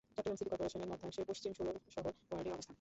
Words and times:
Chittagong 0.07 0.35
city 0.37 0.49
কর্পোরেশনের 0.51 0.89
মধ্যাংশে 0.91 1.21
পশ্চিম 1.29 1.51
ষোলশহর 1.57 2.13
ওয়ার্ডের 2.29 2.53
অবস্থান। 2.53 2.69